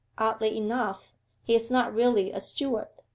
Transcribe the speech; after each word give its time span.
Oddly 0.17 0.57
enough, 0.57 1.13
he 1.43 1.53
is 1.53 1.69
not 1.69 1.93
really 1.93 2.31
a 2.31 2.39
steward. 2.39 2.87